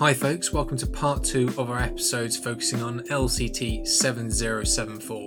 [0.00, 5.26] Hi, folks, welcome to part two of our episodes focusing on LCT 7074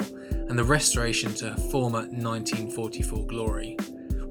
[0.49, 3.77] and the restoration to her former 1944 glory.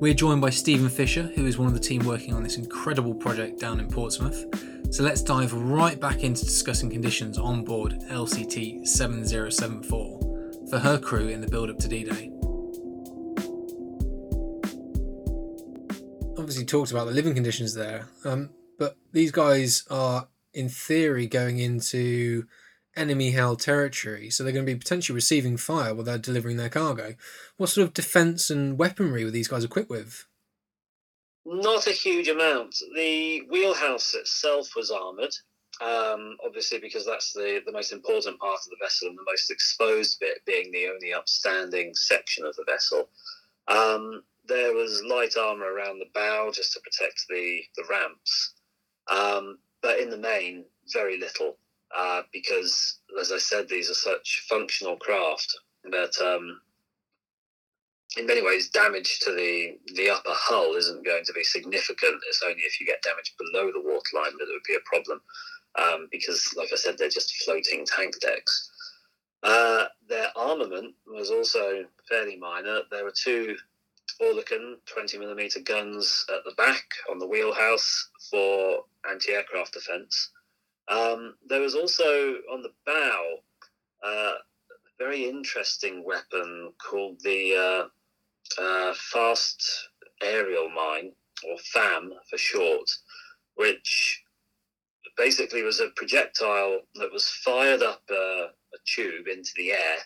[0.01, 3.15] We're joined by Stephen Fisher, who is one of the team working on this incredible
[3.15, 4.45] project down in Portsmouth.
[4.93, 11.29] So let's dive right back into discussing conditions on board LCT 7074 for her crew
[11.29, 12.33] in the build up to D Day.
[16.37, 21.59] Obviously, talked about the living conditions there, um, but these guys are, in theory, going
[21.59, 22.47] into
[22.97, 26.69] enemy held territory, so they're going to be potentially receiving fire while they're delivering their
[26.69, 27.15] cargo.
[27.57, 30.27] What sort of defense and weaponry were these guys equipped with?
[31.45, 32.77] Not a huge amount.
[32.95, 35.35] The wheelhouse itself was armoured,
[35.81, 39.51] um, obviously because that's the, the most important part of the vessel and the most
[39.51, 43.09] exposed bit, being the only upstanding section of the vessel.
[43.69, 48.55] Um, there was light armour around the bow just to protect the, the ramps.
[49.11, 51.57] Um, but in the main, very little
[51.97, 56.61] uh, because, as I said, these are such functional craft that um,
[58.17, 62.23] in many ways damage to the, the upper hull isn't going to be significant.
[62.29, 65.21] It's only if you get damage below the waterline that it would be a problem
[65.79, 68.71] um, because, like I said, they're just floating tank decks.
[69.43, 72.81] Uh, their armament was also fairly minor.
[72.91, 73.57] There were two
[74.23, 80.31] Oerlikon 20 millimeter guns at the back on the wheelhouse for anti aircraft defense.
[80.89, 83.39] Um, there was also on the bow
[84.05, 84.35] uh, a
[84.99, 87.89] very interesting weapon called the
[88.59, 89.89] uh, uh, Fast
[90.23, 91.13] Aerial Mine,
[91.49, 92.89] or FAM for short,
[93.57, 94.23] which
[95.17, 98.49] basically was a projectile that was fired up a
[98.87, 99.97] tube into the air,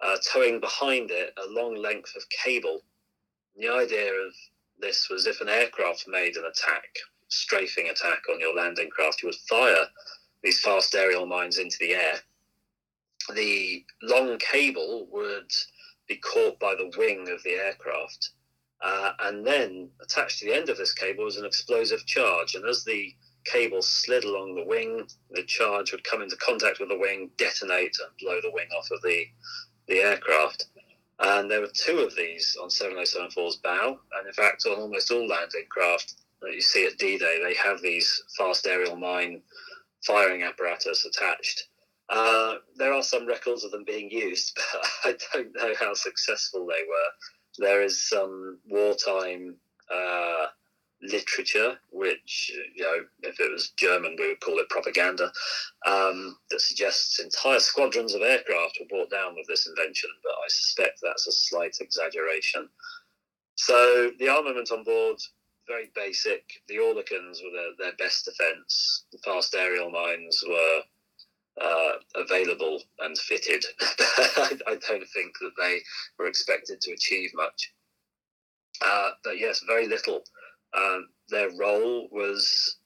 [0.00, 2.82] uh, towing behind it a long length of cable.
[3.56, 4.34] The idea of
[4.78, 6.88] this was if an aircraft made an attack,
[7.28, 9.86] strafing attack on your landing craft, you would fire
[10.42, 12.14] these fast aerial mines into the air.
[13.34, 15.52] The long cable would
[16.08, 18.30] be caught by the wing of the aircraft.
[18.80, 22.56] Uh, and then attached to the end of this cable was an explosive charge.
[22.56, 23.14] And as the
[23.44, 27.96] cable slid along the wing, the charge would come into contact with the wing, detonate,
[28.00, 29.26] and blow the wing off of the,
[29.86, 30.66] the aircraft.
[31.24, 33.98] And there were two of these on 7074's bow.
[34.18, 37.54] And in fact, on almost all landing craft that you see at D Day, they
[37.54, 39.42] have these fast aerial mine
[40.04, 41.68] firing apparatus attached.
[42.08, 44.58] Uh, there are some records of them being used,
[45.04, 47.66] but I don't know how successful they were.
[47.66, 49.56] There is some wartime
[49.94, 50.46] uh,
[51.02, 55.32] literature, which, you know, if it was German, we would call it propaganda,
[55.86, 60.48] um, that suggests entire squadrons of aircraft were brought down with this invention, but I
[60.48, 62.68] suspect that's a slight exaggeration.
[63.56, 65.18] So the armament on board
[65.68, 66.44] very basic.
[66.68, 69.04] The Oerlikons were their, their best defence.
[69.12, 70.80] The fast aerial mines were
[71.60, 73.64] uh, available and fitted.
[73.80, 75.80] I, I, don't think that they
[76.18, 77.72] were expected to achieve much.
[78.84, 80.22] Uh, but yes, very little.
[80.74, 82.76] Um, their role was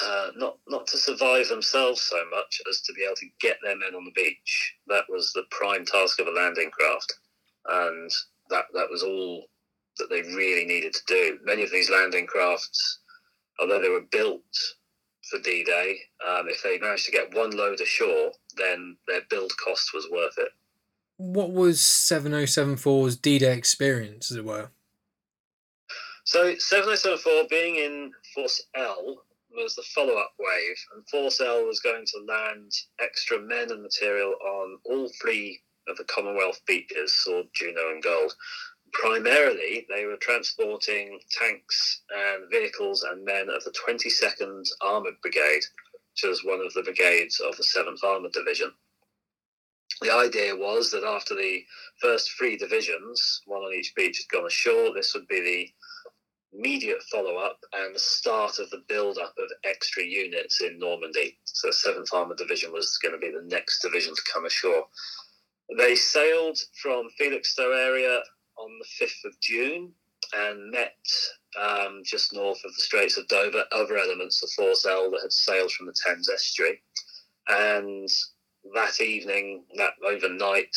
[0.00, 3.76] uh, not not to survive themselves so much as to be able to get their
[3.76, 4.74] men on the beach.
[4.86, 7.14] That was the prime task of a landing craft,
[7.66, 8.10] and
[8.50, 9.46] that that was all
[9.98, 11.38] that they really needed to do.
[11.44, 13.00] Many of these landing crafts,
[13.58, 14.42] although they were built
[15.28, 19.52] for D Day, um, if they managed to get one load ashore, then their build
[19.62, 20.50] cost was worth it.
[21.16, 24.70] What was 7074's D Day experience, as it were?
[26.28, 31.80] So, 7074 being in Force L was the follow up wave, and Force L was
[31.80, 37.46] going to land extra men and material on all three of the Commonwealth beaches, Sword,
[37.54, 38.34] Juno, and Gold
[38.92, 45.64] primarily they were transporting tanks and vehicles and men of the 22nd Armoured Brigade,
[46.12, 48.72] which was one of the brigades of the 7th Armoured Division.
[50.00, 51.64] The idea was that after the
[52.00, 55.72] first three divisions, one on each beach, had gone ashore, this would be the
[56.58, 61.38] immediate follow up and the start of the build up of extra units in Normandy.
[61.44, 64.86] So, 7th Armoured Division was going to be the next division to come ashore.
[65.76, 68.20] They sailed from Felixstowe area
[68.56, 69.92] on the 5th of June
[70.34, 70.96] and met
[71.60, 75.32] um, just north of the Straits of Dover other elements of Force L that had
[75.32, 76.82] sailed from the Thames estuary.
[77.48, 78.08] And
[78.74, 80.76] that evening, that overnight,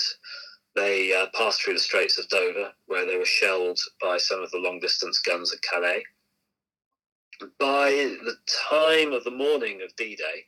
[0.75, 4.51] they uh, passed through the Straits of Dover, where they were shelled by some of
[4.51, 6.03] the long distance guns at Calais.
[7.59, 8.35] By the
[8.69, 10.45] time of the morning of D Day,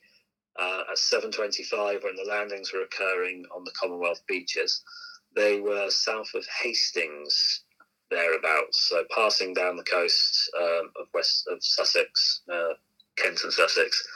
[0.58, 4.82] uh, at 7.25, when the landings were occurring on the Commonwealth beaches,
[5.34, 7.64] they were south of Hastings,
[8.10, 8.88] thereabouts.
[8.88, 12.74] So passing down the coast um, of west of Sussex, uh,
[13.16, 14.06] Kent and Sussex,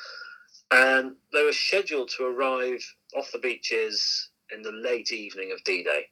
[0.70, 2.84] and they were scheduled to arrive
[3.16, 6.06] off the beaches in the late evening of D-Day.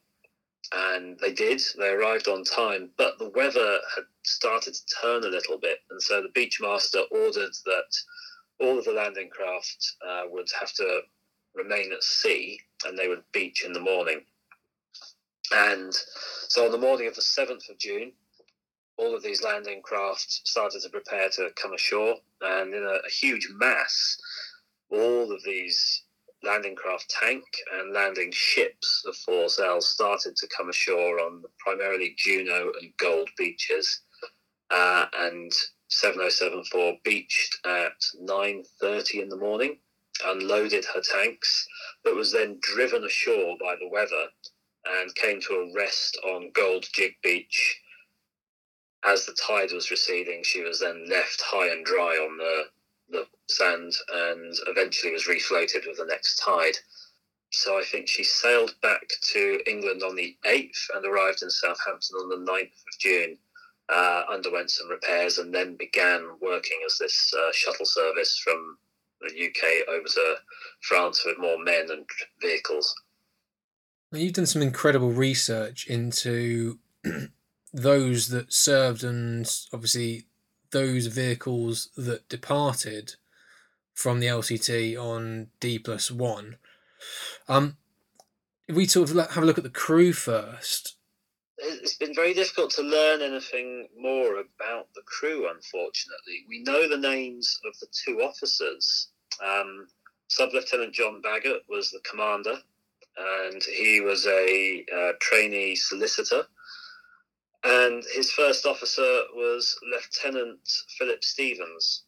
[0.73, 1.63] And they did.
[1.79, 6.03] They arrived on time, but the weather had started to turn a little bit, and
[6.03, 7.97] so the beachmaster ordered that
[8.61, 11.03] all of the landing craft uh, would have to
[11.55, 14.23] remain at sea, and they would beach in the morning.
[15.53, 15.95] And
[16.49, 18.13] so on the morning of the 7th of June,
[18.99, 23.11] all of these landing craft started to prepare to come ashore, and in a, a
[23.11, 24.19] huge mass,
[24.91, 26.03] all of these
[26.43, 27.45] landing craft tank
[27.75, 33.31] and landing ships of Force L started to come ashore on primarily Juno and Gold
[33.37, 34.03] beaches,
[34.71, 35.53] uh, and
[35.89, 39.79] 7074 beached at 9:30 in the morning,
[40.25, 41.67] unloaded her tanks,
[42.03, 44.29] but was then driven ashore by the weather
[44.85, 47.81] and came to a rest on Gold Jig Beach.
[49.05, 52.71] As the tide was receding, she was then left high and dry on the
[53.09, 56.77] the sand and eventually was refloated with the next tide.
[57.53, 62.17] So I think she sailed back to England on the 8th and arrived in Southampton
[62.17, 63.39] on the 9th of June.
[63.89, 68.77] Uh, underwent some repairs and then began working as this uh, shuttle service from
[69.21, 70.35] the UK over to
[70.81, 72.05] France with more men and
[72.41, 72.95] vehicles.
[74.13, 76.79] You've done some incredible research into
[77.73, 80.27] those that served and obviously
[80.77, 83.15] those vehicles that departed
[83.95, 86.57] from the LCT on D plus one.
[87.49, 87.79] Um,
[88.69, 90.97] if we sort of have a look at the crew first.
[91.57, 96.45] It's been very difficult to learn anything more about the crew, unfortunately.
[96.47, 99.09] We know the names of the two officers.
[99.43, 99.87] Um,
[100.29, 102.59] Sub Lieutenant John Baggott was the commander,
[103.17, 106.47] and he was a uh, trainee solicitor
[107.67, 110.61] and his first officer was Lieutenant
[110.99, 112.05] Philip Stevens.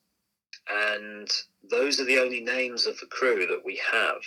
[0.70, 1.28] And
[1.68, 4.20] those are the only names of the crew that we have.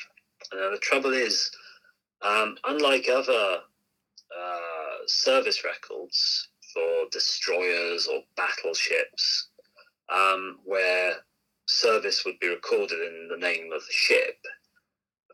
[0.54, 1.50] Now, the trouble is,
[2.22, 3.60] um, unlike other
[4.38, 9.48] uh, service records for destroyers or battleships,
[10.10, 11.14] um, where
[11.68, 14.36] service would be recorded in the name of the ship,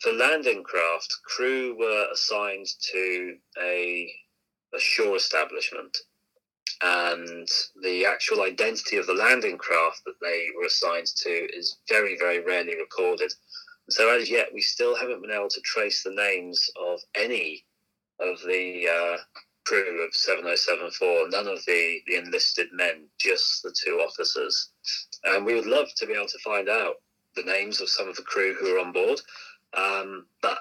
[0.01, 4.13] for landing craft, crew were assigned to a
[4.73, 5.97] a shore establishment.
[6.81, 7.47] And
[7.81, 12.39] the actual identity of the landing craft that they were assigned to is very, very
[12.43, 13.33] rarely recorded.
[13.89, 17.63] So, as yet, we still haven't been able to trace the names of any
[18.19, 19.17] of the uh,
[19.65, 24.69] crew of 7074, none of the, the enlisted men, just the two officers.
[25.25, 26.95] And we would love to be able to find out
[27.35, 29.19] the names of some of the crew who are on board.
[29.75, 30.59] Um, but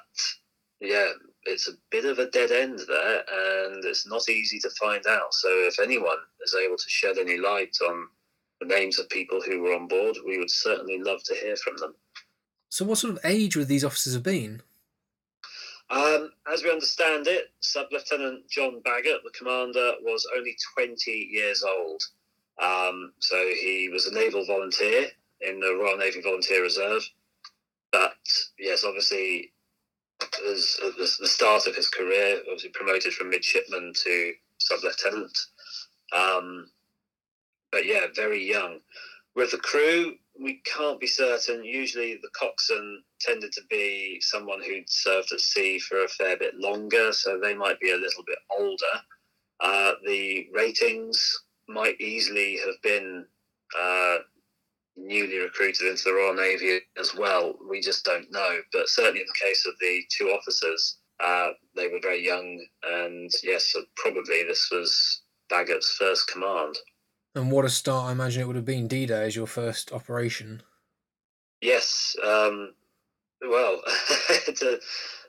[0.81, 1.11] yeah,
[1.47, 5.33] it's a bit of a dead end there, and it's not easy to find out.
[5.35, 8.09] So, if anyone is able to shed any light on
[8.61, 11.77] the names of people who were on board, we would certainly love to hear from
[11.79, 11.95] them.
[12.69, 14.63] So, what sort of age would these officers have been?
[15.89, 21.63] Um, as we understand it, Sub Lieutenant John Baggott, the commander, was only 20 years
[21.63, 22.03] old.
[22.61, 25.07] Um, so he was a naval volunteer
[25.43, 27.03] in the Royal Navy Volunteer Reserve.
[27.93, 28.17] But
[28.59, 29.53] yes, obviously
[30.49, 35.37] as at the, the start of his career, obviously promoted from midshipman to sub lieutenant.
[36.17, 36.71] Um,
[37.73, 38.81] but yeah, very young.
[39.35, 41.65] With the crew, we can't be certain.
[41.65, 46.55] Usually, the coxswain tended to be someone who'd served at sea for a fair bit
[46.57, 48.85] longer, so they might be a little bit older.
[49.61, 51.35] Uh, the ratings
[51.69, 53.27] might easily have been
[53.79, 54.19] uh,
[54.97, 57.55] newly recruited into the Royal Navy as well.
[57.69, 58.59] We just don't know.
[58.73, 63.31] But certainly in the case of the two officers, uh, they were very young, and
[63.43, 66.77] yes, probably this was Baggott's first command.
[67.35, 68.09] And what a start!
[68.09, 70.63] I imagine it would have been D-Day as your first operation.
[71.61, 72.17] Yes.
[72.25, 72.75] Um,
[73.43, 73.83] well,
[74.47, 74.81] to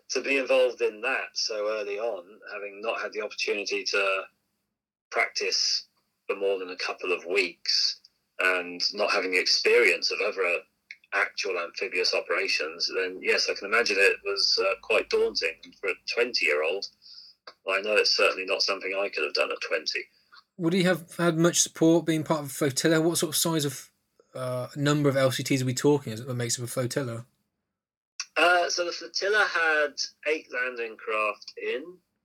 [0.09, 4.21] to be involved in that so early on, having not had the opportunity to
[5.11, 5.87] practice
[6.27, 7.96] for more than a couple of weeks,
[8.39, 10.59] and not having the experience of other
[11.13, 15.93] actual amphibious operations, then yes, I can imagine it was uh, quite daunting for a
[16.13, 16.85] 20 year old.
[17.69, 19.85] I know it's certainly not something I could have done at 20.
[20.57, 22.99] Would he have had much support being part of a flotilla?
[23.01, 23.89] What sort of size of
[24.33, 27.25] uh, number of LCTs are we talking that makes up a flotilla?
[28.35, 29.93] Uh, so the flotilla had
[30.27, 31.83] eight landing craft in,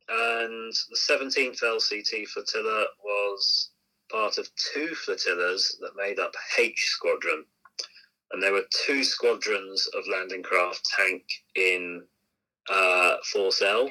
[0.08, 3.70] and the 17th LCT flotilla was
[4.12, 7.44] part of two flotillas that made up H Squadron.
[8.32, 12.02] And there were two squadrons of landing craft tank in
[12.70, 13.90] uh, Force L.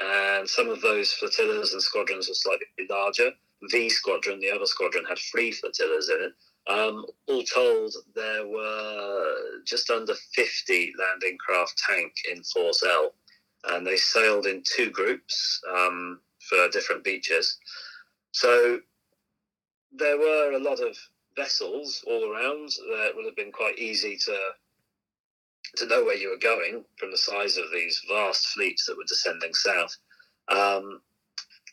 [0.00, 3.30] And some of those flotillas and squadrons were slightly larger.
[3.70, 6.32] V Squadron, the other squadron, had three flotillas in it.
[6.70, 9.34] Um, all told, there were
[9.66, 13.12] just under 50 landing craft tank in Force L,
[13.68, 17.58] and they sailed in two groups um, for different beaches.
[18.32, 18.80] So
[19.92, 20.96] there were a lot of
[21.36, 24.36] vessels all around that would have been quite easy to
[25.76, 29.04] to know where you were going from the size of these vast fleets that were
[29.04, 29.96] descending south.
[30.48, 31.00] Um,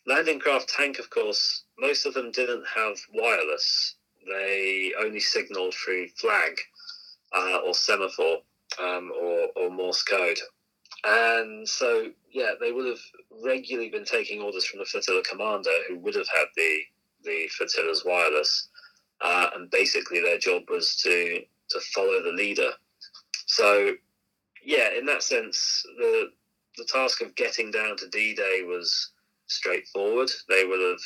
[0.06, 3.96] landing craft tank, of course, most of them didn't have wireless.
[4.28, 6.60] They only signaled through flag
[7.36, 8.40] uh, or semaphore
[8.80, 10.40] um, or, or Morse code.
[11.04, 13.00] And so, yeah, they would have
[13.44, 16.82] regularly been taking orders from the flotilla commander, who would have had the
[17.28, 18.70] the flotilla's wireless,
[19.22, 22.72] uh, and basically their job was to to follow the leader.
[23.46, 23.94] So,
[24.64, 26.32] yeah, in that sense, the
[26.78, 29.12] the task of getting down to D-Day was
[29.48, 30.30] straightforward.
[30.48, 31.02] They would have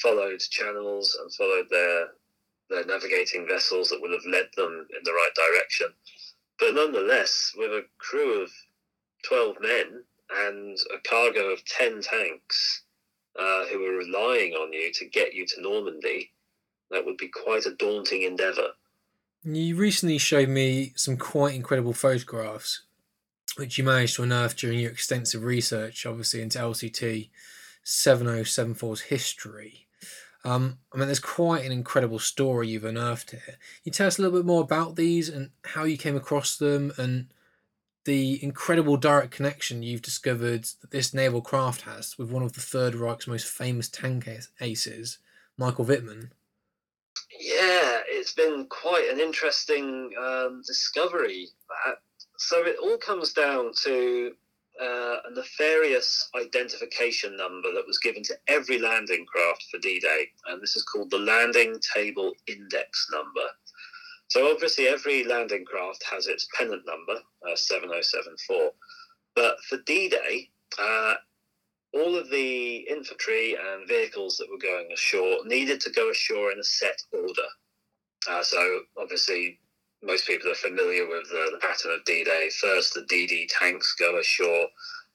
[0.00, 2.08] followed channels and followed their
[2.70, 5.88] their navigating vessels that would have led them in the right direction.
[6.58, 8.50] But nonetheless, with a crew of
[9.24, 12.83] 12 men and a cargo of 10 tanks
[13.38, 16.30] uh, who were relying on you to get you to Normandy,
[16.90, 18.68] that would be quite a daunting endeavour.
[19.42, 22.82] You recently showed me some quite incredible photographs,
[23.56, 27.28] which you managed to unearth during your extensive research, obviously, into LCT
[27.84, 29.86] 7074's history.
[30.44, 33.40] Um, I mean, there's quite an incredible story you've unearthed here.
[33.46, 36.56] Can you tell us a little bit more about these and how you came across
[36.56, 37.28] them and
[38.04, 42.60] the incredible direct connection you've discovered that this naval craft has with one of the
[42.60, 44.28] Third Reich's most famous tank
[44.60, 45.18] aces,
[45.56, 46.30] Michael Wittmann.
[47.38, 51.48] Yeah, it's been quite an interesting um, discovery.
[51.86, 51.96] That
[52.36, 54.32] so it all comes down to
[54.80, 60.60] uh, a nefarious identification number that was given to every landing craft for D-Day, and
[60.60, 63.48] this is called the Landing Table Index Number.
[64.28, 68.72] So obviously, every landing craft has its pennant number, uh, 7074.
[69.36, 71.14] But for D-Day, uh,
[71.92, 76.58] all of the infantry and vehicles that were going ashore needed to go ashore in
[76.58, 77.48] a set order.
[78.28, 79.60] Uh, so obviously,
[80.02, 82.50] most people are familiar with the, the pattern of D-Day.
[82.60, 84.66] First, the DD tanks go ashore,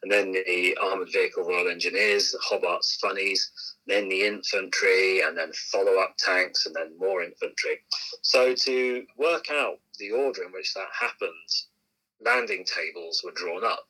[0.02, 3.52] and then the armored vehicle Royal Engineers, Hobart's Funnies,
[3.86, 7.80] then the infantry, and then follow up tanks, and then more infantry.
[8.22, 11.32] So, to work out the order in which that happened,
[12.22, 13.88] landing tables were drawn up.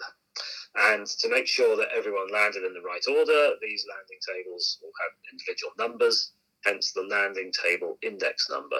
[0.75, 4.91] And to make sure that everyone landed in the right order, these landing tables all
[5.01, 6.31] had individual numbers,
[6.63, 8.79] hence the landing table index number.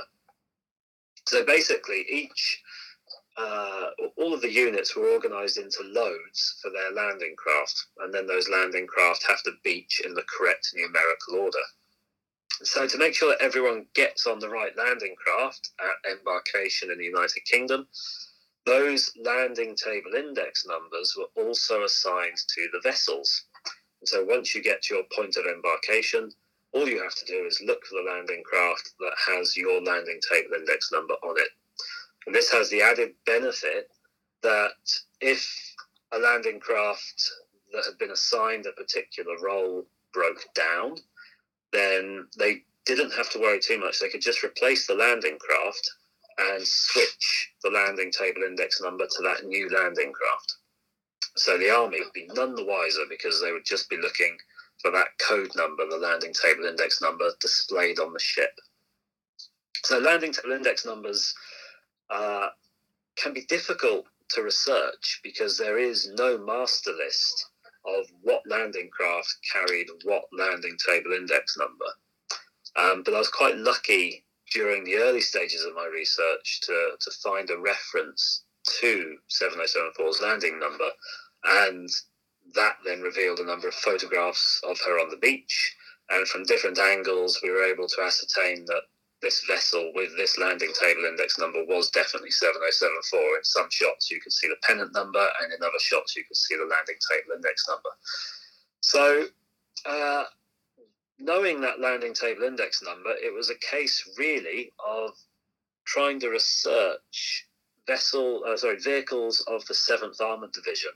[1.27, 2.62] So basically, each
[3.39, 8.27] uh, all of the units were organized into loads for their landing craft, and then
[8.27, 11.65] those landing craft have to beach in the correct numerical order.
[12.63, 16.98] So, to make sure that everyone gets on the right landing craft at embarkation in
[16.98, 17.88] the United Kingdom,
[18.65, 23.46] those landing table index numbers were also assigned to the vessels.
[24.03, 26.31] So, once you get to your point of embarkation,
[26.74, 30.19] all you have to do is look for the landing craft that has your landing
[30.29, 31.50] table index number on it.
[32.26, 33.90] And this has the added benefit
[34.44, 34.72] that
[35.22, 35.76] if
[36.12, 37.32] a landing craft
[37.72, 40.96] that had been assigned a particular role broke down,
[41.72, 44.00] then they didn't have to worry too much.
[44.00, 45.92] They could just replace the landing craft
[46.40, 50.56] and switch the landing table index number to that new landing craft.
[51.36, 54.38] So the army would be none the wiser because they would just be looking
[54.82, 58.52] for that code number, the landing table index number displayed on the ship.
[59.84, 61.34] So landing table index numbers
[62.10, 62.50] uh,
[63.18, 67.48] can be difficult to research because there is no master list
[67.86, 71.86] of what landing craft carried what landing table index number.
[72.75, 74.24] Um, but I was quite lucky
[74.54, 78.44] during the early stages of my research to, to find a reference
[78.82, 80.89] to 7074's landing number.
[81.44, 81.89] And
[82.56, 85.75] that then revealed a number of photographs of her on the beach.
[86.10, 88.82] And from different angles, we were able to ascertain that
[89.22, 93.20] this vessel with this landing table index number was definitely 7074.
[93.20, 96.38] In some shots, you could see the pennant number, and in other shots, you could
[96.38, 97.90] see the landing table index number.
[98.82, 99.26] So,
[99.86, 100.24] uh,
[101.20, 105.12] knowing that landing table index number, it was a case really of
[105.86, 107.48] trying to research
[107.88, 110.92] vessel, uh, sorry, vehicles of the Seventh Armored Division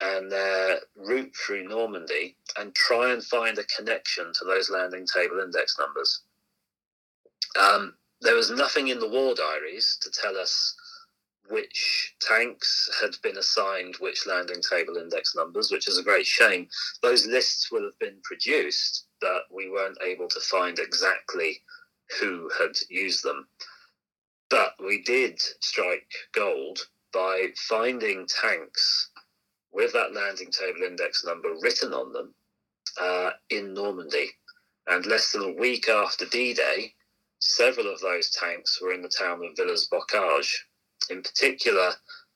[0.00, 5.40] and their route through Normandy, and try and find a connection to those landing table
[5.40, 6.20] index numbers.
[7.58, 10.74] Um, there was nothing in the war diaries to tell us
[11.48, 16.68] which tanks had been assigned which landing table index numbers, which is a great shame.
[17.02, 21.62] Those lists will have been produced, but we weren't able to find exactly
[22.20, 23.46] who had used them.
[24.48, 26.80] But we did strike gold
[27.12, 29.10] by finding tanks
[29.72, 32.34] with that landing table index number written on them
[33.00, 34.30] uh, in Normandy.
[34.86, 36.94] And less than a week after D Day,
[37.40, 40.54] several of those tanks were in the town of Villers-Bocage.
[41.10, 41.92] In particular,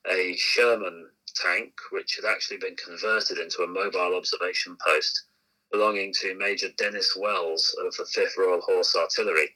[0.09, 5.25] a Sherman tank, which had actually been converted into a mobile observation post
[5.71, 9.55] belonging to Major Dennis Wells of the 5th Royal Horse Artillery.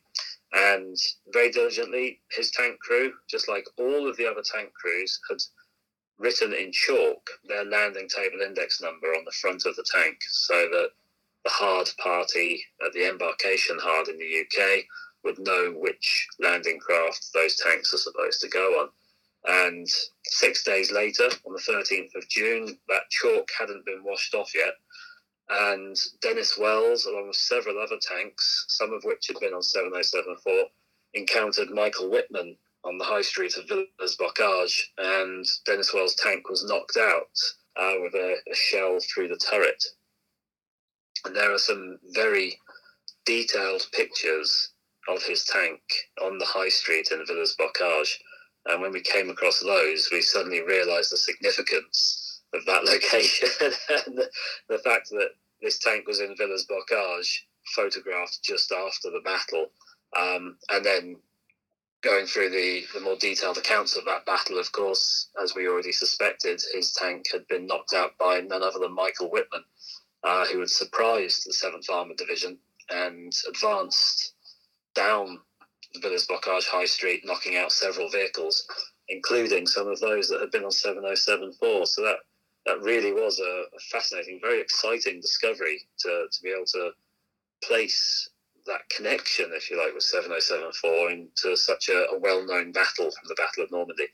[0.54, 0.98] And
[1.34, 5.40] very diligently, his tank crew, just like all of the other tank crews, had
[6.18, 10.70] written in chalk their landing table index number on the front of the tank so
[10.72, 10.92] that
[11.44, 14.86] the hard party at the embarkation hard in the UK
[15.25, 18.89] would know which landing craft those tanks are supposed to go on.
[19.48, 19.88] And
[20.24, 24.74] six days later, on the 13th of June, that chalk hadn't been washed off yet.
[25.50, 30.53] And Dennis Wells, along with several other tanks, some of which had been on 7074,
[31.13, 36.98] encountered Michael Wittmann on the high street of Villers-Bocage, and Dennis Wells' tank was knocked
[36.98, 37.29] out
[37.79, 39.84] uh, with a, a shell through the turret.
[41.25, 42.60] And there are some very
[43.25, 44.72] detailed pictures
[45.07, 45.81] of his tank
[46.21, 48.17] on the high street in Villers-Bocage
[48.67, 53.50] and when we came across those, we suddenly realised the significance of that location
[53.89, 54.29] and the,
[54.69, 55.29] the, fact that
[55.62, 57.43] this tank was in Villers-Bocage,
[57.75, 59.67] photographed just after the battle,
[60.17, 61.17] um, and then
[62.01, 65.91] going through the, the more detailed accounts of that battle, of course, as we already
[65.91, 69.63] suspected, his tank had been knocked out by none other than Michael Wittmann,
[70.24, 72.57] uh, who had surprised the 7th Armoured Division
[72.89, 74.35] and advanced
[74.96, 75.40] down
[75.94, 78.66] the Villers-Bocage High Street, knocking out several vehicles,
[79.08, 81.86] including some of those that had been on 7074.
[81.86, 82.18] So that
[82.66, 86.92] that really was a, fascinating, very exciting discovery to, to be able to
[87.64, 88.29] place
[88.66, 93.27] that connection, if you like, with 7074 into such a, a well known battle from
[93.27, 94.08] the Battle of Normandy.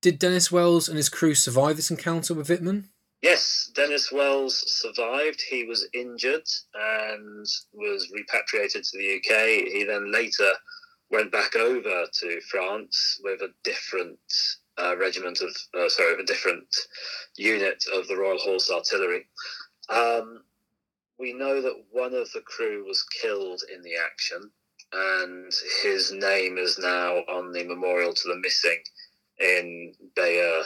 [0.00, 2.86] Did Dennis Wells and his crew survive this encounter with Wittmann?
[3.22, 5.40] Yes, Dennis Wells survived.
[5.40, 9.72] He was injured and was repatriated to the UK.
[9.72, 10.50] He then later
[11.08, 14.18] went back over to France with a different
[14.76, 16.66] uh, regiment of, uh, sorry, a different
[17.36, 19.26] unit of the Royal Horse Artillery.
[19.88, 20.42] Um,
[21.16, 24.50] we know that one of the crew was killed in the action,
[24.92, 25.52] and
[25.84, 28.82] his name is now on the memorial to the missing
[29.38, 30.64] in Bayeux.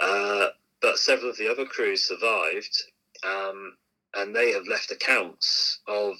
[0.00, 0.48] Uh,
[0.80, 2.82] but several of the other crews survived,
[3.24, 3.76] um,
[4.14, 6.14] and they have left accounts of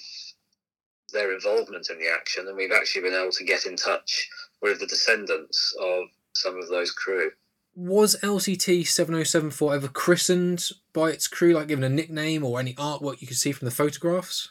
[1.12, 4.28] their involvement in the action, and we've actually been able to get in touch
[4.60, 7.30] with the descendants of some of those crew.
[7.74, 13.20] Was LCT 7074 ever christened by its crew, like given a nickname or any artwork
[13.20, 14.50] you can see from the photographs?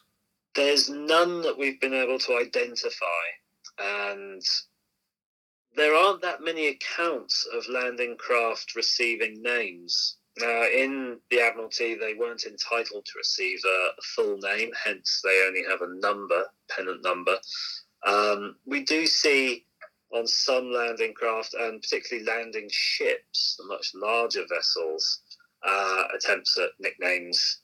[0.56, 3.06] There's none that we've been able to identify,
[3.80, 4.42] and
[5.78, 10.18] there aren't that many accounts of landing craft receiving names.
[10.40, 15.64] Now, in the Admiralty, they weren't entitled to receive a, full name, hence they only
[15.70, 17.38] have a number, pennant number.
[18.06, 19.66] Um, we do see
[20.12, 25.22] on some landing craft and particularly landing ships, the much larger vessels,
[25.64, 27.60] uh, attempts at nicknames,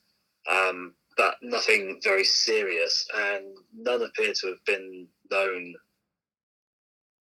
[0.50, 5.74] um, but nothing very serious, and none appear to have been known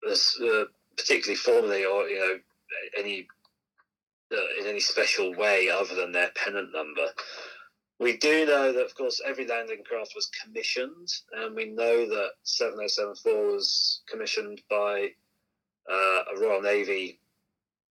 [0.09, 0.65] uh,
[0.95, 2.39] particularly formally or you know
[2.97, 3.27] any
[4.31, 7.07] uh, in any special way other than their pennant number.
[7.99, 12.31] We do know that, of course, every landing craft was commissioned, and we know that
[12.43, 15.09] 7074 was commissioned by
[15.91, 17.19] uh, a Royal Navy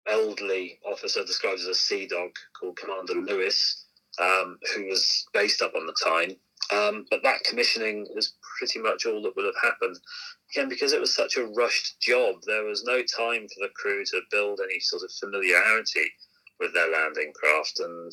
[0.08, 3.86] elderly officer described as a sea dog called Commander Lewis,
[4.20, 6.36] um, who was based up on the Tyne.
[6.72, 9.98] Um, but that commissioning is pretty much all that would have happened.
[10.54, 14.06] Again, because it was such a rushed job, there was no time for the crew
[14.06, 16.10] to build any sort of familiarity
[16.60, 17.80] with their landing craft.
[17.80, 18.12] And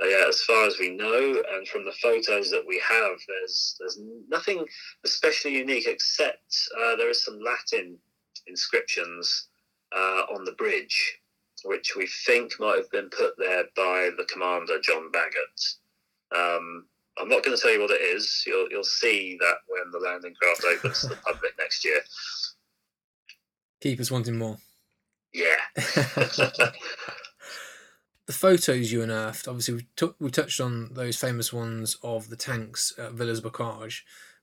[0.00, 3.76] uh, yeah, as far as we know, and from the photos that we have, there's
[3.80, 3.98] there's
[4.28, 4.64] nothing
[5.04, 7.98] especially unique except uh, there is some Latin
[8.46, 9.48] inscriptions
[9.94, 11.18] uh, on the bridge,
[11.64, 15.76] which we think might have been put there by the commander John Baggott.
[16.34, 16.86] Um,
[17.18, 18.44] I'm not going to tell you what it is.
[18.46, 22.00] You'll you'll see that when the landing craft opens to the public next year.
[23.80, 24.58] Keep us wanting more.
[25.32, 25.56] Yeah.
[25.74, 26.72] the
[28.30, 32.92] photos you unearthed, obviously we took we touched on those famous ones of the tanks
[32.98, 34.00] at Villers-Bocage,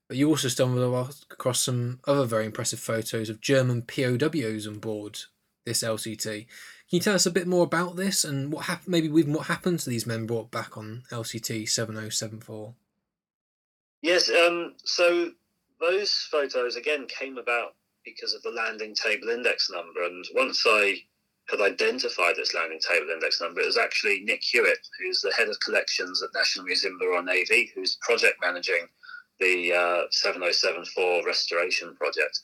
[0.07, 5.19] but you also stumbled across some other very impressive photos of German POWs on board
[5.65, 6.45] this LCT.
[6.89, 8.89] Can you tell us a bit more about this and what happened?
[8.89, 12.75] Maybe even what happened to these men brought back on LCT seven oh seven four.
[14.01, 15.31] Yes, um, so
[15.79, 20.03] those photos again came about because of the landing table index number.
[20.03, 20.97] And once I
[21.49, 25.49] had identified this landing table index number, it was actually Nick Hewitt, who's the head
[25.49, 28.87] of collections at National Museum of the Royal Navy, who's project managing
[29.39, 32.39] the uh, 7074 restoration project,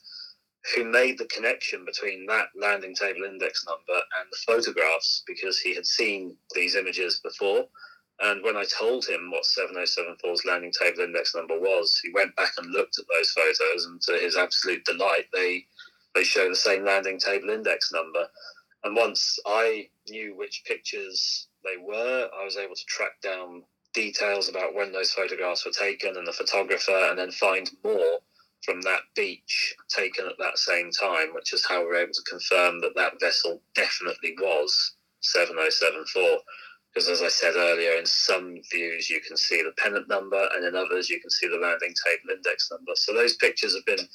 [0.74, 5.74] who made the connection between that landing table index number and the photographs because he
[5.74, 7.64] had seen these images before.
[8.22, 12.52] And when I told him what 7074's landing table index number was, he went back
[12.58, 15.64] and looked at those photos, and to his absolute delight, they
[16.14, 18.26] they show the same landing table index number.
[18.84, 23.62] And once I knew which pictures they were, I was able to track down
[23.94, 28.20] details about when those photographs were taken and the photographer, and then find more
[28.64, 32.80] from that beach taken at that same time, which is how we're able to confirm
[32.80, 36.38] that that vessel definitely was 7074.
[36.92, 40.64] Because as I said earlier, in some views you can see the pennant number, and
[40.64, 42.92] in others you can see the landing table index number.
[42.96, 44.06] So those pictures have been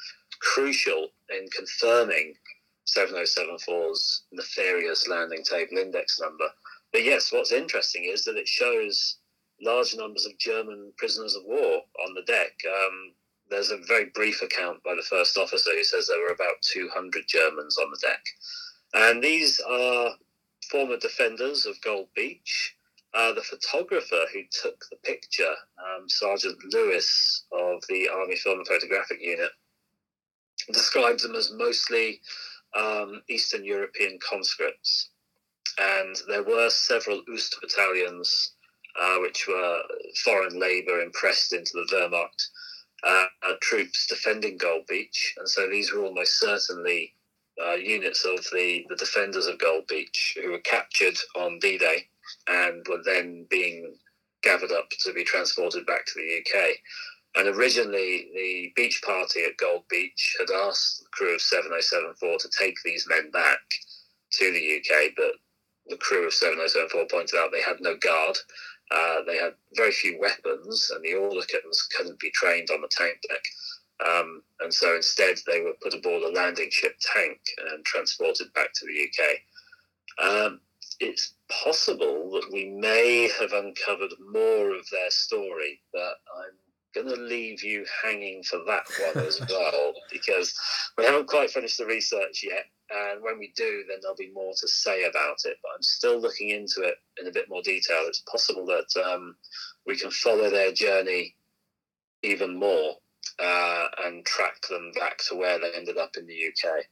[0.41, 2.33] crucial in confirming
[2.87, 6.45] 7074's nefarious landing table index number.
[6.91, 9.17] But yes, what's interesting is that it shows
[9.61, 12.51] large numbers of German prisoners of war on the deck.
[12.67, 13.13] Um,
[13.49, 17.23] there's a very brief account by the first officer who says there were about 200
[17.27, 18.23] Germans on the deck.
[18.93, 20.11] And these are
[20.71, 22.75] former defenders of Gold Beach.
[23.13, 28.67] Uh, the photographer who took the picture, um, Sergeant Lewis of the Army Film and
[28.67, 29.51] Photographic Unit,
[30.71, 32.19] describes them as mostly
[32.75, 35.09] um, Eastern European conscripts.
[35.77, 38.53] And there were several Ost battalions,
[38.99, 39.81] uh, which were
[40.23, 42.49] foreign labour impressed into the Wehrmacht
[43.03, 43.25] uh,
[43.61, 45.35] troops defending Gold Beach.
[45.37, 47.13] And so these were almost certainly
[47.63, 52.07] uh, units of the, the defenders of Gold Beach who were captured on D Day
[52.47, 53.95] and were then being
[54.43, 56.75] gathered up to be transported back to the UK.
[57.37, 62.49] And originally, the beach party at Gold Beach had asked the crew of 7074 to
[62.57, 63.59] take these men back
[64.31, 65.33] to the UK, but
[65.87, 68.37] the crew of 7074 pointed out they had no guard.
[68.91, 73.17] Uh, they had very few weapons, and the Oerlikons couldn't be trained on the tank
[73.27, 73.43] deck.
[74.07, 77.39] Um, and so instead, they were put aboard a landing ship tank
[77.71, 80.37] and transported back to the UK.
[80.45, 80.59] Um,
[80.99, 86.55] it's possible that we may have uncovered more of their story, but I'm
[86.93, 90.57] going to leave you hanging for that one as well because
[90.97, 92.65] we haven't quite finished the research yet.
[92.89, 95.57] And when we do, then there'll be more to say about it.
[95.63, 98.03] But I'm still looking into it in a bit more detail.
[98.07, 99.35] It's possible that um,
[99.85, 101.35] we can follow their journey
[102.21, 102.95] even more
[103.39, 106.85] uh, and track them back to where they ended up in the UK.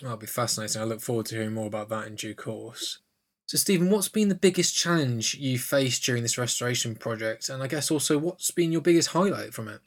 [0.00, 0.80] That'll be fascinating.
[0.80, 3.00] I look forward to hearing more about that in due course.
[3.46, 7.48] So, Stephen, what's been the biggest challenge you faced during this restoration project?
[7.48, 9.80] And I guess also, what's been your biggest highlight from it?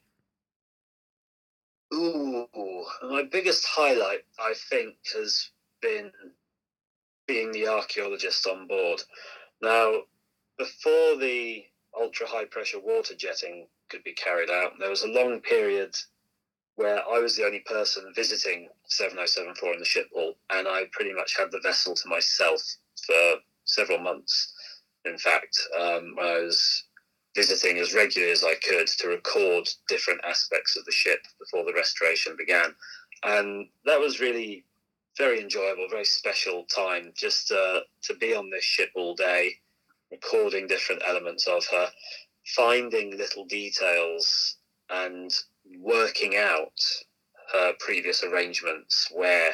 [1.94, 2.31] Ooh,
[3.10, 5.50] my biggest highlight, I think, has
[5.82, 6.12] been
[7.28, 9.02] being the archaeologist on board.
[9.62, 10.02] Now,
[10.58, 11.64] before the
[12.00, 15.96] ultra high pressure water jetting could be carried out, there was a long period
[16.76, 21.14] where I was the only person visiting 7074 in the ship hall, and I pretty
[21.14, 22.62] much had the vessel to myself
[23.06, 23.36] for
[23.66, 24.54] several months.
[25.06, 26.84] In fact, um, I was
[27.36, 31.74] visiting as regularly as I could to record different aspects of the ship before the
[31.74, 32.76] restoration began.
[33.24, 34.65] And that was really
[35.17, 39.56] very enjoyable, very special time just uh, to be on this ship all day,
[40.12, 41.89] recording different elements of her,
[42.56, 44.58] finding little details
[44.89, 45.34] and
[45.80, 46.80] working out
[47.54, 49.52] her previous arrangements where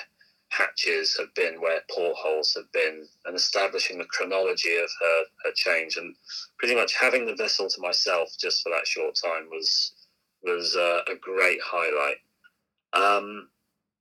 [0.49, 5.97] hatches have been, where portholes have been, and establishing the chronology of her, her change.
[5.97, 6.15] And
[6.57, 9.93] pretty much having the vessel to myself just for that short time was
[10.43, 12.17] was uh, a great highlight.
[12.93, 13.49] Um,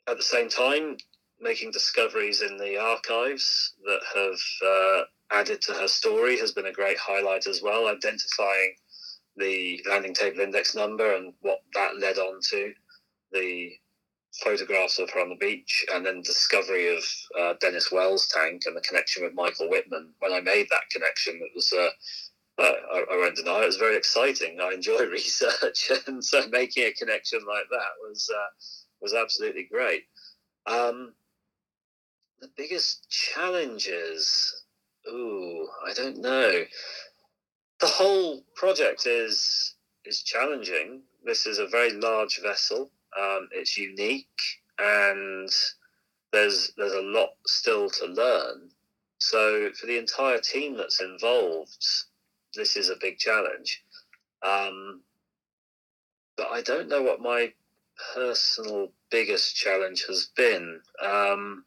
[0.09, 0.96] at the same time,
[1.40, 5.04] making discoveries in the archives that have uh,
[5.40, 7.88] added to her story has been a great highlight as well.
[7.88, 8.74] Identifying
[9.37, 12.72] the landing table index number and what that led on to,
[13.32, 13.72] the
[14.42, 17.05] photographs of her on the beach, and then discovery of
[17.38, 20.11] uh, Dennis Wells' tank and the connection with Michael Wittmann.
[20.18, 21.72] When I made that connection, it was.
[21.72, 21.88] Uh,
[22.59, 24.59] uh, I, won't deny it was very exciting.
[24.62, 28.51] I enjoy research, and so making a connection like that was uh,
[29.03, 30.05] was absolutely great.
[30.66, 31.12] Um,
[32.40, 34.64] the biggest challenges,
[35.09, 36.64] ooh, I don't know.
[37.81, 41.03] The whole project is is challenging.
[41.25, 42.90] This is a very large vessel.
[43.18, 44.40] Um, it's unique,
[44.79, 45.50] and
[46.33, 48.70] there's there's a lot still to learn.
[49.18, 51.87] So for the entire team that's involved,
[52.55, 53.83] this is a big challenge.
[54.42, 55.00] Um,
[56.37, 57.52] but I don't know what my
[58.14, 61.64] personal biggest challenge has been, um,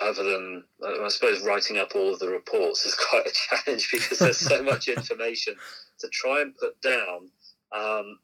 [0.00, 4.18] other than I suppose writing up all of the reports is quite a challenge because
[4.18, 5.54] there's so much information
[5.98, 7.30] to try and put down
[7.72, 8.18] um,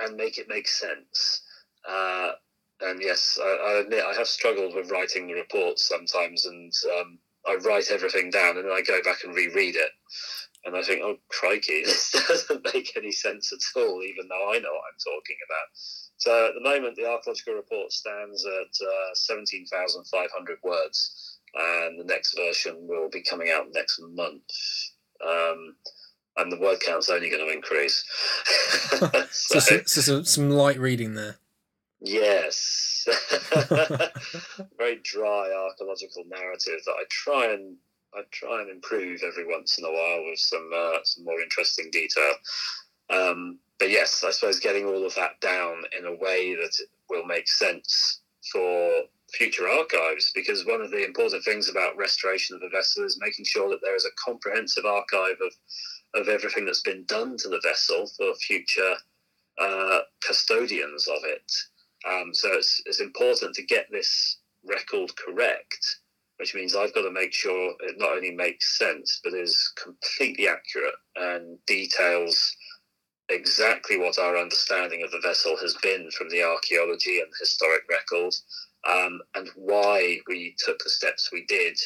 [0.00, 1.42] and make it make sense.
[1.88, 2.32] Uh,
[2.80, 7.18] and yes, I, I, admit I have struggled with writing the reports sometimes, and um,
[7.46, 9.90] I write everything down and then I go back and reread it,
[10.64, 14.58] and I think, oh crikey, this doesn't make any sense at all, even though I
[14.58, 15.68] know what I'm talking about.
[16.16, 22.36] So at the moment, the archaeological report stands at uh, 17,500 words, and the next
[22.36, 24.42] version will be coming out next month.
[25.24, 25.76] Um,
[26.36, 28.04] and the word count's only going to increase.
[29.30, 31.36] so, so, so, some, some light reading there.
[32.04, 33.08] Yes.
[34.78, 37.76] Very dry archaeological narrative that I try and
[38.14, 41.90] I try and improve every once in a while with some uh, some more interesting
[41.90, 42.34] detail.
[43.10, 46.76] Um, but yes, I suppose getting all of that down in a way that
[47.10, 48.20] will make sense
[48.52, 48.90] for
[49.32, 53.46] future archives, because one of the important things about restoration of a vessel is making
[53.46, 55.52] sure that there is a comprehensive archive of
[56.20, 58.94] of everything that's been done to the vessel for future
[59.60, 61.52] uh, custodians of it.
[62.08, 65.96] Um, so it's, it's important to get this record correct,
[66.38, 70.48] which means I've got to make sure it not only makes sense, but is completely
[70.48, 72.54] accurate and details
[73.30, 78.44] exactly what our understanding of the vessel has been from the archaeology and historic records,
[78.86, 81.78] um, and why we took the steps we did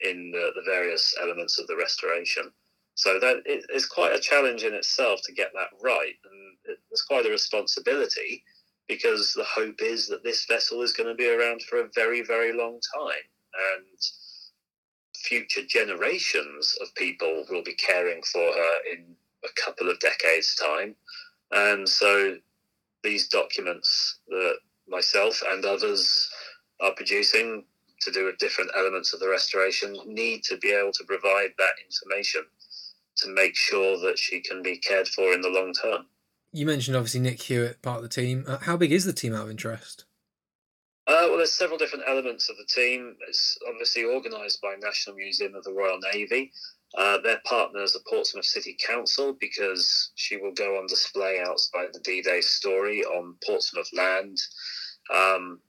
[0.00, 2.50] in the, the various elements of the restoration.
[2.94, 7.24] So that is quite a challenge in itself to get that right, and it's quite
[7.24, 8.42] a responsibility
[8.90, 12.22] because the hope is that this vessel is going to be around for a very,
[12.22, 13.28] very long time,
[13.78, 13.98] and
[15.14, 20.96] future generations of people will be caring for her in a couple of decades' time,
[21.52, 22.36] and so
[23.04, 24.56] these documents that
[24.88, 26.28] myself and others
[26.80, 27.64] are producing
[28.00, 31.74] to do with different elements of the restoration need to be able to provide that
[31.86, 32.42] information
[33.16, 36.06] to make sure that she can be cared for in the long term.
[36.52, 38.44] You mentioned obviously Nick Hewitt, part of the team.
[38.46, 40.04] Uh, how big is the team out of interest?
[41.06, 43.16] Uh, well, there's several different elements of the team.
[43.28, 46.52] It's obviously organised by National Museum of the Royal Navy.
[46.96, 52.00] Uh, their partners are Portsmouth City Council because she will go on display outside the
[52.00, 54.38] D-Day story on Portsmouth land.
[55.12, 55.60] Um,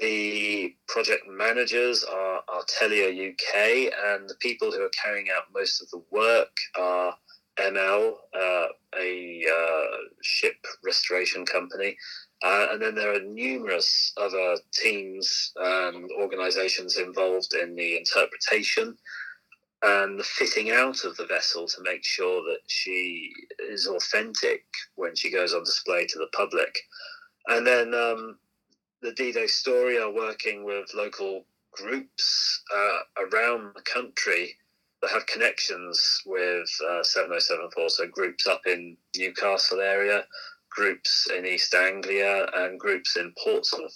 [0.00, 5.90] the project managers are Artelia UK, and the people who are carrying out most of
[5.90, 7.14] the work are
[7.58, 8.66] ML, uh,
[9.00, 11.96] a uh, ship restoration company.
[12.42, 18.96] Uh, and then there are numerous other teams and organizations involved in the interpretation
[19.82, 25.14] and the fitting out of the vessel to make sure that she is authentic when
[25.14, 26.74] she goes on display to the public.
[27.48, 28.38] And then um,
[29.02, 34.56] the D-Day Story are working with local groups uh, around the country
[35.08, 37.88] have connections with uh, 7074.
[37.90, 40.24] So groups up in Newcastle area,
[40.70, 43.94] groups in East Anglia, and groups in Portsmouth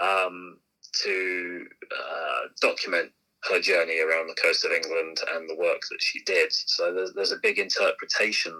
[0.00, 0.58] um,
[1.04, 3.10] to uh, document
[3.50, 6.52] her journey around the coast of England and the work that she did.
[6.52, 8.52] So there's, there's a big interpretation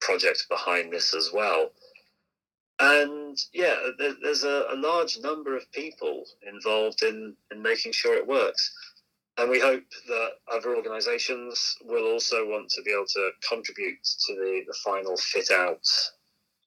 [0.00, 1.70] project behind this as well
[2.82, 8.16] and yeah, there, there's a, a, large number of people involved in, in making sure
[8.16, 8.74] it works.
[9.38, 14.34] And we hope that other organisations will also want to be able to contribute to
[14.34, 15.86] the, the final fit out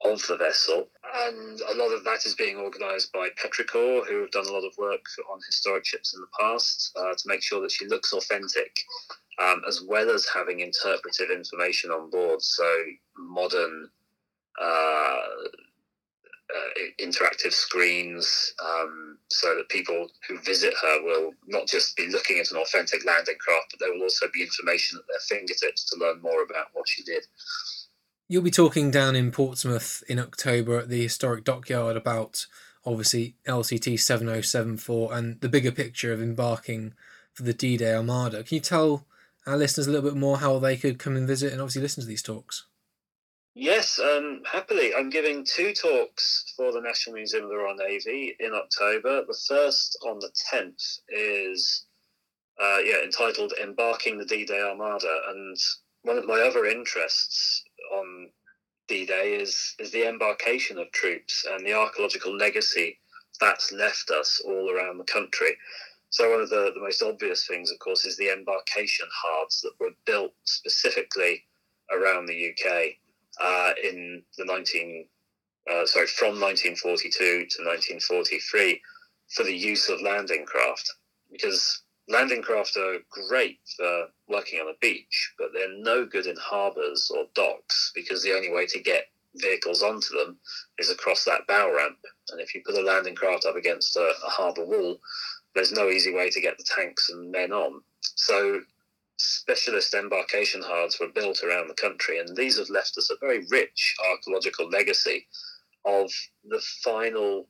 [0.04, 0.88] of the vessel.
[1.28, 4.66] And a lot of that is being organised by Petrichor, who have done a lot
[4.66, 8.14] of work on historic ships in the past uh, to make sure that she looks
[8.14, 8.76] authentic,
[9.40, 12.42] um, as well as having interpretive information on board.
[12.42, 12.70] So
[13.18, 13.90] modern
[14.62, 15.20] uh,
[16.54, 22.40] uh, interactive screens um, so that people who visit her will not just be looking
[22.40, 26.00] at an authentic landing craft, but there will also be information at their fingertips to
[26.00, 27.24] learn more about what she did.
[28.28, 32.48] You'll be talking down in Portsmouth in October at the historic dockyard about
[32.86, 36.94] obviously LCT 7074 and the bigger picture of embarking
[37.34, 38.44] for the D Day Armada.
[38.44, 39.06] Can you tell
[39.46, 42.02] our listeners a little bit more how they could come and visit and obviously listen
[42.02, 42.66] to these talks?
[43.58, 44.94] Yes, um, happily.
[44.94, 49.24] I'm giving two talks for the National Museum of the Royal Navy in October.
[49.26, 51.86] The first on the 10th is
[52.62, 55.22] uh, yeah, entitled Embarking the D Day Armada.
[55.30, 55.58] And
[56.02, 57.64] one of my other interests
[57.94, 58.30] on
[58.90, 63.00] D Day is, is the embarkation of troops and the archaeological legacy
[63.40, 65.56] that's left us all around the country.
[66.10, 69.80] So, one of the, the most obvious things, of course, is the embarkation hards that
[69.80, 71.46] were built specifically
[71.90, 72.98] around the UK
[73.42, 75.08] uh, in the 19
[75.70, 78.82] uh, sorry, from 1942 to 1943
[79.30, 80.94] for the use of landing craft
[81.32, 86.36] because landing craft are great for working on a beach, but they're no good in
[86.38, 89.06] harbours or docks because the only way to get
[89.38, 90.38] vehicles onto them
[90.78, 91.98] is across that bow ramp.
[92.30, 95.00] And if you put a landing craft up against a, a harbour wall,
[95.56, 97.82] there's no easy way to get the tanks and men on.
[98.02, 98.62] So
[99.18, 103.46] specialist embarkation hards were built around the country, and these have left us a very
[103.50, 105.28] rich archaeological legacy
[105.86, 106.12] of
[106.44, 107.48] the final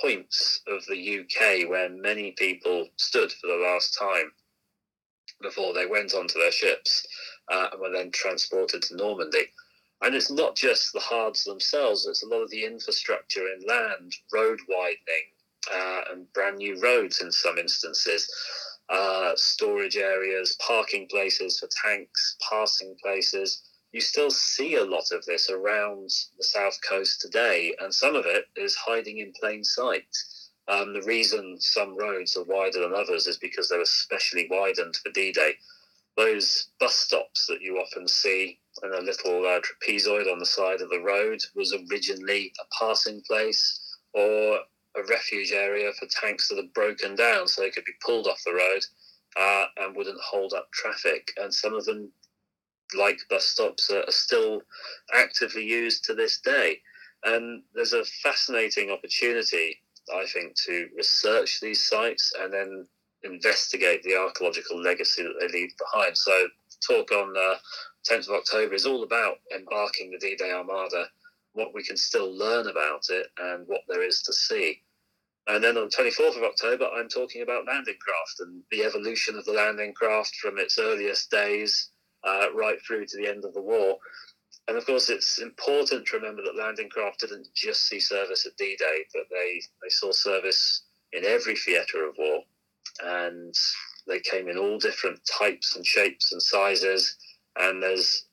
[0.00, 4.32] points of the UK where many people stood for the last time
[5.42, 7.06] before they went onto their ships
[7.52, 9.46] uh, and were then transported to Normandy.
[10.00, 14.12] And it's not just the hards themselves, it's a lot of the infrastructure in land,
[14.32, 15.28] road widening,
[15.72, 18.28] uh, and brand new roads in some instances,
[18.92, 23.62] uh, storage areas, parking places for tanks, passing places.
[23.92, 28.26] You still see a lot of this around the south coast today, and some of
[28.26, 30.06] it is hiding in plain sight.
[30.68, 34.96] Um, the reason some roads are wider than others is because they were specially widened
[34.96, 35.54] for D Day.
[36.16, 40.80] Those bus stops that you often see and a little uh, trapezoid on the side
[40.80, 44.60] of the road was originally a passing place or
[44.96, 48.42] a refuge area for tanks that had broken down so they could be pulled off
[48.44, 48.84] the road
[49.38, 51.32] uh, and wouldn't hold up traffic.
[51.38, 52.10] And some of them,
[52.96, 54.62] like bus stops, are still
[55.14, 56.80] actively used to this day.
[57.24, 59.80] And there's a fascinating opportunity,
[60.14, 62.86] I think, to research these sites and then
[63.22, 66.18] investigate the archaeological legacy that they leave behind.
[66.18, 66.48] So,
[66.86, 67.54] talk on uh,
[68.10, 71.06] 10th of October is all about embarking the D Day Armada,
[71.54, 74.82] what we can still learn about it, and what there is to see.
[75.48, 79.44] And then on 24th of October, I'm talking about landing craft and the evolution of
[79.44, 81.90] the landing craft from its earliest days
[82.24, 83.96] uh, right through to the end of the war.
[84.68, 88.56] And of course, it's important to remember that landing craft didn't just see service at
[88.56, 92.42] D Day, but they, they saw service in every theatre of war.
[93.04, 93.54] And
[94.06, 97.16] they came in all different types and shapes and sizes
[97.56, 98.26] and there's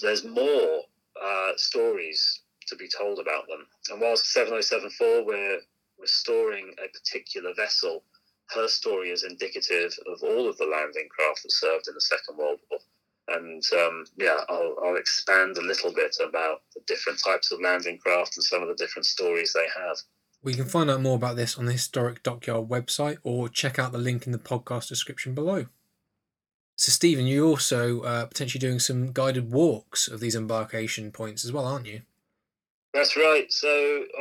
[0.00, 0.82] there's more
[1.20, 3.66] uh, stories to be told about them.
[3.90, 5.60] And whilst 7074 we're
[5.98, 8.04] restoring a particular vessel,
[8.50, 12.36] her story is indicative of all of the landing craft that served in the Second
[12.36, 12.80] World War.
[13.28, 17.98] And um, yeah, I'll, I'll expand a little bit about the different types of landing
[17.98, 19.96] craft and some of the different stories they have.
[20.42, 23.92] We can find out more about this on the Historic Dockyard website or check out
[23.92, 25.66] the link in the podcast description below.
[26.82, 31.52] So, Stephen, you're also uh, potentially doing some guided walks of these embarkation points as
[31.52, 32.00] well, aren't you?
[32.92, 33.46] That's right.
[33.52, 33.68] So,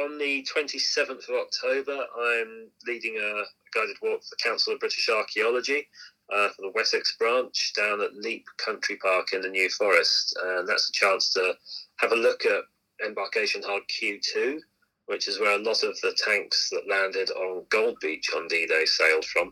[0.04, 3.44] on the 27th of October, I'm leading a
[3.74, 5.88] guided walk for the Council of British Archaeology
[6.32, 10.38] uh, for the Wessex branch down at Lepe Country Park in the New Forest.
[10.44, 11.56] And that's a chance to
[11.96, 12.62] have a look at
[13.04, 14.60] embarkation hard Q2,
[15.08, 18.68] which is where a lot of the tanks that landed on Gold Beach on D
[18.68, 19.52] Day sailed from.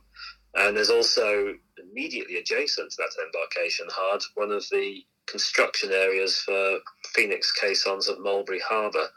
[0.53, 6.79] And there's also immediately adjacent to that embarkation hard one of the construction areas for
[7.13, 9.07] Phoenix caissons at Mulberry Harbour.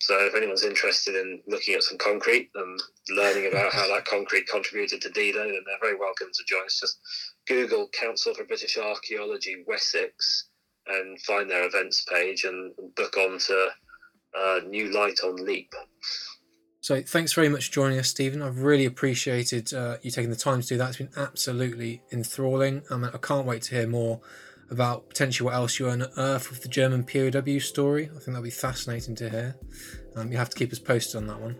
[0.00, 4.46] So if anyone's interested in looking at some concrete and learning about how that concrete
[4.46, 6.78] contributed to D-Day, then they're very welcome to join us.
[6.80, 6.98] Just
[7.46, 10.48] Google Council for British Archaeology Wessex
[10.86, 13.68] and find their events page and book on to
[14.38, 15.74] uh, New Light on Lepe.
[16.88, 18.40] So thanks very much for joining us, Stephen.
[18.40, 20.88] I've really appreciated uh, you taking the time to do that.
[20.88, 22.80] It's been absolutely enthralling.
[22.90, 24.22] I, mean, I can't wait to hear more
[24.70, 28.04] about potentially what else you unearth with the German POW story.
[28.04, 29.56] I think that'll be fascinating to hear.
[30.16, 31.56] Um, you have to keep us posted on that one.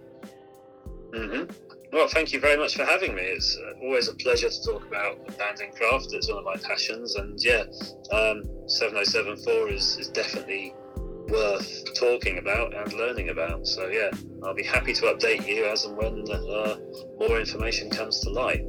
[1.10, 1.52] Mm-hmm.
[1.92, 3.20] Well, thank you very much for having me.
[3.20, 6.08] It's uh, always a pleasure to talk about landing craft.
[6.12, 7.64] It's one of my passions, and yeah,
[8.12, 10.72] um, 7074 is, is definitely
[11.28, 13.66] worth talking about and learning about.
[13.66, 14.10] So yeah,
[14.42, 16.76] I'll be happy to update you as and when uh,
[17.18, 18.64] more information comes to light.